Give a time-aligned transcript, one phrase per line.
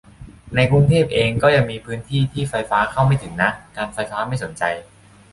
[0.55, 4.63] ในกรุงเทพเอง ก็ยังมีพื้นที่ที่ไฟฟ้าเข้าไม่ถึงนะ การไฟฟ้าไม่สนใจ